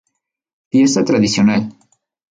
Fiesta 0.71 1.05
tradicional. 1.05 1.71